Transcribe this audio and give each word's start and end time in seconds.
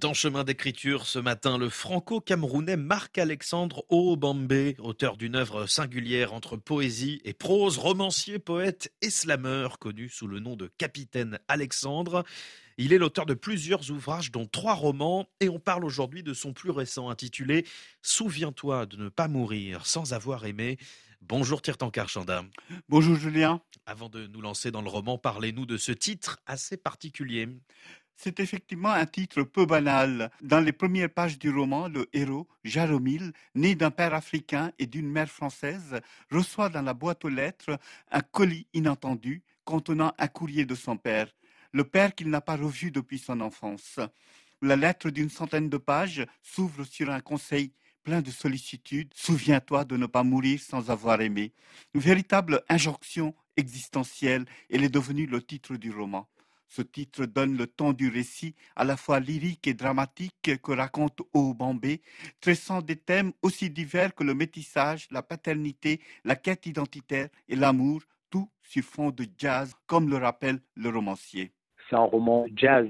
Dans 0.00 0.14
Chemin 0.14 0.44
d'écriture 0.44 1.06
ce 1.06 1.18
matin, 1.18 1.58
le 1.58 1.68
franco-camerounais 1.68 2.76
Marc-Alexandre 2.76 3.84
Obambé, 3.88 4.76
auteur 4.78 5.16
d'une 5.16 5.34
œuvre 5.34 5.66
singulière 5.66 6.34
entre 6.34 6.56
poésie 6.56 7.20
et 7.24 7.32
prose, 7.32 7.78
romancier, 7.78 8.38
poète 8.38 8.92
et 9.02 9.10
slameur, 9.10 9.80
connu 9.80 10.08
sous 10.08 10.28
le 10.28 10.38
nom 10.38 10.54
de 10.54 10.70
Capitaine 10.78 11.40
Alexandre. 11.48 12.22
Il 12.76 12.92
est 12.92 12.98
l'auteur 12.98 13.26
de 13.26 13.34
plusieurs 13.34 13.90
ouvrages, 13.90 14.30
dont 14.30 14.46
trois 14.46 14.74
romans, 14.74 15.26
et 15.40 15.48
on 15.48 15.58
parle 15.58 15.84
aujourd'hui 15.84 16.22
de 16.22 16.32
son 16.32 16.52
plus 16.52 16.70
récent 16.70 17.10
intitulé 17.10 17.66
Souviens-toi 18.00 18.86
de 18.86 18.98
ne 18.98 19.08
pas 19.08 19.26
mourir 19.26 19.84
sans 19.84 20.12
avoir 20.12 20.46
aimé. 20.46 20.78
Bonjour 21.22 21.60
Tirtankar 21.60 22.08
Chanda. 22.08 22.44
Bonjour 22.88 23.16
Julien. 23.16 23.60
Avant 23.84 24.08
de 24.08 24.28
nous 24.28 24.42
lancer 24.42 24.70
dans 24.70 24.82
le 24.82 24.88
roman, 24.88 25.18
parlez-nous 25.18 25.66
de 25.66 25.76
ce 25.76 25.90
titre 25.90 26.38
assez 26.46 26.76
particulier. 26.76 27.48
C'est 28.20 28.40
effectivement 28.40 28.90
un 28.90 29.06
titre 29.06 29.44
peu 29.44 29.64
banal. 29.64 30.32
Dans 30.40 30.58
les 30.58 30.72
premières 30.72 31.08
pages 31.08 31.38
du 31.38 31.50
roman, 31.50 31.86
le 31.86 32.08
héros, 32.12 32.48
Jaromil, 32.64 33.32
né 33.54 33.76
d'un 33.76 33.92
père 33.92 34.12
africain 34.12 34.72
et 34.80 34.86
d'une 34.86 35.08
mère 35.08 35.30
française, 35.30 36.00
reçoit 36.28 36.68
dans 36.68 36.82
la 36.82 36.94
boîte 36.94 37.24
aux 37.24 37.28
lettres 37.28 37.78
un 38.10 38.20
colis 38.20 38.66
inattendu 38.74 39.44
contenant 39.64 40.12
un 40.18 40.26
courrier 40.26 40.66
de 40.66 40.74
son 40.74 40.96
père, 40.96 41.28
le 41.72 41.84
père 41.84 42.12
qu'il 42.12 42.28
n'a 42.28 42.40
pas 42.40 42.56
revu 42.56 42.90
depuis 42.90 43.20
son 43.20 43.40
enfance. 43.40 44.00
La 44.62 44.74
lettre 44.74 45.10
d'une 45.10 45.30
centaine 45.30 45.68
de 45.68 45.76
pages 45.76 46.26
s'ouvre 46.42 46.82
sur 46.82 47.10
un 47.10 47.20
conseil 47.20 47.72
plein 48.02 48.20
de 48.20 48.32
sollicitude. 48.32 49.12
Souviens-toi 49.14 49.84
de 49.84 49.96
ne 49.96 50.06
pas 50.06 50.24
mourir 50.24 50.58
sans 50.60 50.90
avoir 50.90 51.20
aimé. 51.20 51.52
Une 51.94 52.00
véritable 52.00 52.64
injonction 52.68 53.32
existentielle, 53.56 54.44
elle 54.70 54.82
est 54.82 54.88
devenue 54.88 55.26
le 55.26 55.40
titre 55.40 55.76
du 55.76 55.92
roman. 55.92 56.28
Ce 56.68 56.82
titre 56.82 57.26
donne 57.26 57.56
le 57.56 57.66
ton 57.66 57.92
du 57.92 58.08
récit, 58.08 58.54
à 58.76 58.84
la 58.84 58.96
fois 58.96 59.20
lyrique 59.20 59.66
et 59.66 59.74
dramatique, 59.74 60.60
que 60.62 60.72
raconte 60.72 61.22
Bambé, 61.32 62.02
tressant 62.40 62.82
des 62.82 62.96
thèmes 62.96 63.32
aussi 63.42 63.70
divers 63.70 64.14
que 64.14 64.24
le 64.24 64.34
métissage, 64.34 65.08
la 65.10 65.22
paternité, 65.22 66.00
la 66.24 66.36
quête 66.36 66.66
identitaire 66.66 67.28
et 67.48 67.56
l'amour, 67.56 68.02
tout 68.30 68.48
sur 68.62 68.84
fond 68.84 69.10
de 69.10 69.26
jazz, 69.38 69.74
comme 69.86 70.10
le 70.10 70.16
rappelle 70.16 70.60
le 70.76 70.90
romancier 70.90 71.52
c'est 71.88 71.96
un 71.96 72.00
roman 72.00 72.46
jazz 72.54 72.86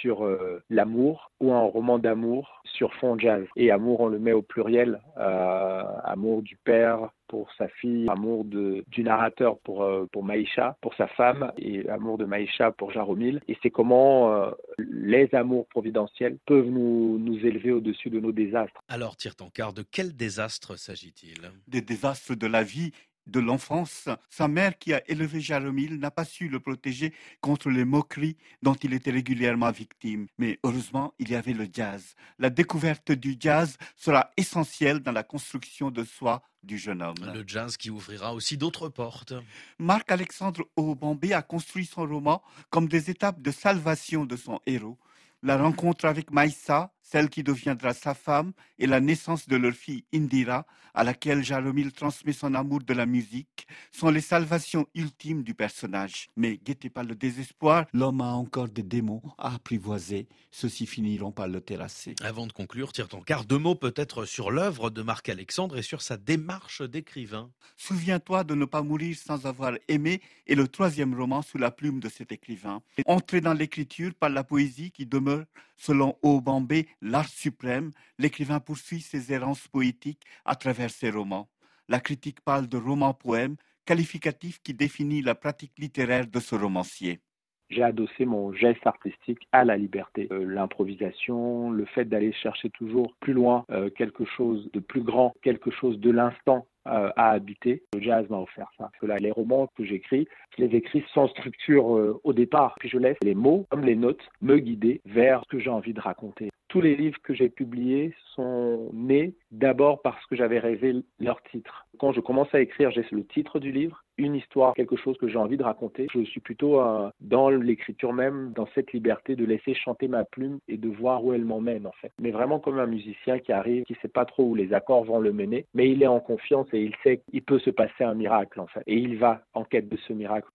sur 0.00 0.24
euh, 0.24 0.62
l'amour 0.70 1.30
ou 1.40 1.52
un 1.52 1.60
roman 1.60 1.98
d'amour 1.98 2.62
sur 2.64 2.92
fond 2.94 3.18
jazz. 3.18 3.44
Et 3.56 3.70
amour, 3.70 4.00
on 4.00 4.08
le 4.08 4.18
met 4.18 4.32
au 4.32 4.42
pluriel, 4.42 5.00
euh, 5.18 5.82
amour 6.10 6.42
du 6.42 6.56
père 6.56 7.10
pour 7.28 7.48
sa 7.56 7.68
fille, 7.68 8.08
amour 8.08 8.44
de, 8.44 8.84
du 8.88 9.02
narrateur 9.02 9.58
pour, 9.60 9.82
euh, 9.82 10.06
pour 10.12 10.24
Maïcha, 10.24 10.76
pour 10.80 10.94
sa 10.94 11.06
femme, 11.06 11.52
et 11.58 11.88
amour 11.88 12.18
de 12.18 12.24
Maïcha 12.24 12.72
pour 12.72 12.90
Jaromil. 12.90 13.40
Et 13.48 13.56
c'est 13.62 13.70
comment 13.70 14.50
les 14.78 15.28
amours 15.34 15.66
providentiels 15.68 16.38
peuvent 16.46 16.68
nous, 16.68 17.18
nous 17.18 17.38
élever 17.46 17.72
au-dessus 17.72 18.10
de 18.10 18.20
nos 18.20 18.32
désastres. 18.32 18.82
Alors, 18.88 19.16
Tirtankar, 19.16 19.72
de 19.72 19.82
quel 19.82 20.16
désastre 20.16 20.76
s'agit-il? 20.76 21.50
Des 21.68 21.82
désastres 21.82 22.36
de 22.36 22.46
la 22.46 22.62
vie 22.62 22.92
de 23.30 23.40
l'enfance, 23.40 24.08
sa 24.28 24.48
mère 24.48 24.78
qui 24.78 24.92
a 24.92 25.02
élevé 25.08 25.40
Jaromil 25.40 25.98
n'a 25.98 26.10
pas 26.10 26.24
su 26.24 26.48
le 26.48 26.60
protéger 26.60 27.14
contre 27.40 27.70
les 27.70 27.84
moqueries 27.84 28.36
dont 28.62 28.74
il 28.74 28.92
était 28.92 29.10
régulièrement 29.10 29.70
victime. 29.70 30.26
Mais 30.38 30.58
heureusement, 30.64 31.14
il 31.18 31.30
y 31.30 31.34
avait 31.34 31.52
le 31.52 31.68
jazz. 31.72 32.14
La 32.38 32.50
découverte 32.50 33.12
du 33.12 33.36
jazz 33.38 33.76
sera 33.96 34.30
essentielle 34.36 35.00
dans 35.00 35.12
la 35.12 35.22
construction 35.22 35.90
de 35.90 36.04
soi 36.04 36.42
du 36.62 36.76
jeune 36.76 37.02
homme. 37.02 37.14
Le 37.32 37.44
jazz 37.46 37.76
qui 37.76 37.90
ouvrira 37.90 38.34
aussi 38.34 38.58
d'autres 38.58 38.88
portes. 38.88 39.32
Marc-Alexandre 39.78 40.62
Aubambé 40.76 41.32
a 41.32 41.42
construit 41.42 41.86
son 41.86 42.06
roman 42.06 42.42
comme 42.68 42.88
des 42.88 43.10
étapes 43.10 43.40
de 43.40 43.50
salvation 43.50 44.24
de 44.26 44.36
son 44.36 44.60
héros. 44.66 44.98
La 45.42 45.56
rencontre 45.56 46.04
avec 46.04 46.30
Maïssa, 46.30 46.92
celle 47.10 47.28
qui 47.28 47.42
deviendra 47.42 47.92
sa 47.92 48.14
femme, 48.14 48.52
et 48.78 48.86
la 48.86 49.00
naissance 49.00 49.48
de 49.48 49.56
leur 49.56 49.72
fille 49.72 50.04
Indira, 50.14 50.64
à 50.94 51.02
laquelle 51.02 51.42
Jaromil 51.42 51.92
transmet 51.92 52.32
son 52.32 52.54
amour 52.54 52.80
de 52.80 52.94
la 52.94 53.06
musique, 53.06 53.66
sont 53.90 54.10
les 54.10 54.20
salvations 54.20 54.86
ultimes 54.94 55.42
du 55.42 55.54
personnage. 55.54 56.28
Mais 56.36 56.58
guettez 56.62 56.88
pas 56.88 57.02
le 57.02 57.14
désespoir, 57.14 57.86
l'homme 57.92 58.20
a 58.20 58.32
encore 58.32 58.68
des 58.68 58.82
démons 58.82 59.22
à 59.38 59.54
apprivoiser, 59.54 60.28
ceux-ci 60.52 60.86
finiront 60.86 61.32
par 61.32 61.48
le 61.48 61.60
terrasser. 61.60 62.14
Avant 62.22 62.46
de 62.46 62.52
conclure, 62.52 62.92
tire 62.92 63.08
ton 63.08 63.22
quart, 63.22 63.44
deux 63.44 63.58
mots 63.58 63.74
peut-être 63.74 64.24
sur 64.24 64.50
l'œuvre 64.50 64.90
de 64.90 65.02
Marc 65.02 65.28
Alexandre 65.28 65.78
et 65.78 65.82
sur 65.82 66.02
sa 66.02 66.16
démarche 66.16 66.82
d'écrivain. 66.82 67.50
Souviens-toi 67.76 68.44
de 68.44 68.54
ne 68.54 68.64
pas 68.64 68.82
mourir 68.82 69.16
sans 69.16 69.46
avoir 69.46 69.72
aimé 69.88 70.20
est 70.46 70.54
le 70.54 70.68
troisième 70.68 71.14
roman 71.14 71.42
sous 71.42 71.58
la 71.58 71.70
plume 71.70 71.98
de 72.00 72.08
cet 72.08 72.30
écrivain. 72.30 72.82
Entrer 73.06 73.40
dans 73.40 73.54
l'écriture 73.54 74.12
par 74.14 74.30
la 74.30 74.44
poésie 74.44 74.90
qui 74.92 75.06
demeure, 75.06 75.44
selon 75.80 76.18
Aubambé, 76.20 76.88
l'art 77.00 77.28
suprême, 77.28 77.90
l'écrivain 78.18 78.60
poursuit 78.60 79.00
ses 79.00 79.32
errances 79.32 79.66
poétiques 79.66 80.22
à 80.44 80.54
travers 80.54 80.90
ses 80.90 81.10
romans. 81.10 81.48
La 81.88 82.00
critique 82.00 82.42
parle 82.42 82.68
de 82.68 82.76
roman-poème, 82.76 83.56
qualificatif 83.86 84.60
qui 84.62 84.74
définit 84.74 85.22
la 85.22 85.34
pratique 85.34 85.78
littéraire 85.78 86.26
de 86.26 86.38
ce 86.38 86.54
romancier 86.54 87.22
j'ai 87.70 87.82
adossé 87.82 88.24
mon 88.26 88.52
geste 88.52 88.86
artistique 88.86 89.46
à 89.52 89.64
la 89.64 89.76
liberté, 89.76 90.28
euh, 90.32 90.44
l'improvisation, 90.44 91.70
le 91.70 91.84
fait 91.84 92.04
d'aller 92.04 92.32
chercher 92.32 92.68
toujours 92.70 93.14
plus 93.20 93.32
loin 93.32 93.64
euh, 93.70 93.90
quelque 93.90 94.24
chose 94.24 94.68
de 94.72 94.80
plus 94.80 95.02
grand, 95.02 95.32
quelque 95.42 95.70
chose 95.70 95.98
de 96.00 96.10
l'instant 96.10 96.66
euh, 96.88 97.10
à 97.16 97.30
habiter. 97.30 97.82
Le 97.94 98.00
jazz 98.00 98.28
m'a 98.28 98.38
offert 98.38 98.70
ça. 98.76 98.90
Que 99.00 99.06
les 99.06 99.30
romans 99.30 99.68
que 99.76 99.84
j'écris, 99.84 100.26
je 100.56 100.64
les 100.64 100.76
écris 100.76 101.04
sans 101.14 101.28
structure 101.28 101.84
au 102.24 102.32
départ, 102.32 102.74
puis 102.78 102.88
je 102.88 102.98
laisse 102.98 103.18
les 103.22 103.34
mots 103.34 103.66
comme 103.70 103.84
les 103.84 103.96
notes 103.96 104.22
me 104.40 104.58
guider 104.58 105.00
vers 105.04 105.42
ce 105.44 105.56
que 105.56 105.58
j'ai 105.58 105.70
envie 105.70 105.94
de 105.94 106.00
raconter 106.00 106.50
tous 106.70 106.80
les 106.80 106.94
livres 106.94 107.18
que 107.22 107.34
j'ai 107.34 107.48
publiés 107.48 108.14
sont 108.36 108.90
nés 108.92 109.34
d'abord 109.50 110.00
parce 110.02 110.24
que 110.26 110.36
j'avais 110.36 110.60
rêvé 110.60 110.94
leur 111.18 111.42
titre. 111.42 111.86
Quand 111.98 112.12
je 112.12 112.20
commence 112.20 112.54
à 112.54 112.60
écrire, 112.60 112.92
j'ai 112.92 113.04
le 113.10 113.26
titre 113.26 113.58
du 113.58 113.72
livre, 113.72 114.04
une 114.18 114.36
histoire, 114.36 114.74
quelque 114.74 114.96
chose 114.96 115.18
que 115.18 115.26
j'ai 115.26 115.36
envie 115.36 115.56
de 115.56 115.64
raconter. 115.64 116.06
Je 116.14 116.22
suis 116.22 116.40
plutôt 116.40 116.80
euh, 116.80 117.10
dans 117.20 117.50
l'écriture 117.50 118.12
même, 118.12 118.52
dans 118.54 118.68
cette 118.74 118.92
liberté 118.92 119.34
de 119.34 119.44
laisser 119.44 119.74
chanter 119.74 120.06
ma 120.06 120.24
plume 120.24 120.60
et 120.68 120.76
de 120.76 120.88
voir 120.88 121.24
où 121.24 121.32
elle 121.32 121.44
m'emmène 121.44 121.88
en 121.88 121.92
fait. 122.00 122.12
Mais 122.20 122.30
vraiment 122.30 122.60
comme 122.60 122.78
un 122.78 122.86
musicien 122.86 123.40
qui 123.40 123.52
arrive, 123.52 123.82
qui 123.82 123.96
sait 124.00 124.08
pas 124.08 124.24
trop 124.24 124.44
où 124.44 124.54
les 124.54 124.72
accords 124.72 125.04
vont 125.04 125.18
le 125.18 125.32
mener, 125.32 125.66
mais 125.74 125.90
il 125.90 126.04
est 126.04 126.06
en 126.06 126.20
confiance 126.20 126.68
et 126.72 126.80
il 126.80 126.94
sait 127.02 127.20
qu'il 127.28 127.42
peut 127.42 127.58
se 127.58 127.70
passer 127.70 128.04
un 128.04 128.14
miracle 128.14 128.60
en 128.60 128.68
fait. 128.68 128.82
Et 128.86 128.96
il 128.96 129.18
va 129.18 129.42
en 129.54 129.64
quête 129.64 129.88
de 129.88 129.96
ce 129.96 130.12
miracle 130.12 130.48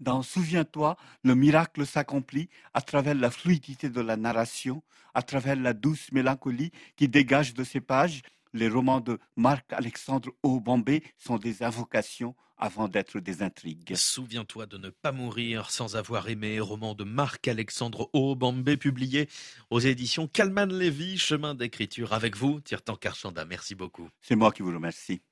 dans 0.00 0.22
Souviens-toi, 0.22 0.96
le 1.22 1.34
miracle 1.34 1.86
s'accomplit 1.86 2.48
à 2.74 2.80
travers 2.80 3.14
la 3.14 3.30
fluidité 3.30 3.88
de 3.90 4.00
la 4.00 4.16
narration, 4.16 4.82
à 5.14 5.22
travers 5.22 5.56
la 5.56 5.72
douce 5.72 6.12
mélancolie 6.12 6.70
qui 6.96 7.08
dégage 7.08 7.54
de 7.54 7.64
ces 7.64 7.80
pages. 7.80 8.22
Les 8.54 8.68
romans 8.68 9.00
de 9.00 9.18
Marc-Alexandre 9.36 10.30
Aubambé 10.42 11.02
sont 11.18 11.36
des 11.36 11.62
invocations 11.62 12.34
avant 12.56 12.88
d'être 12.88 13.20
des 13.20 13.42
intrigues. 13.42 13.94
Souviens-toi 13.94 14.66
de 14.66 14.78
ne 14.78 14.90
pas 14.90 15.12
mourir 15.12 15.70
sans 15.70 15.96
avoir 15.96 16.28
aimé, 16.28 16.58
roman 16.60 16.94
de 16.94 17.04
Marc-Alexandre 17.04 18.10
Aubambé, 18.12 18.76
publié 18.76 19.28
aux 19.70 19.80
éditions 19.80 20.26
Calman 20.26 20.66
Lévy, 20.66 21.18
chemin 21.18 21.54
d'écriture 21.54 22.12
avec 22.12 22.36
vous, 22.36 22.60
Tirtan 22.60 22.96
Karchanda. 22.96 23.44
Merci 23.44 23.74
beaucoup. 23.74 24.08
C'est 24.20 24.36
moi 24.36 24.50
qui 24.50 24.62
vous 24.62 24.72
remercie. 24.72 25.22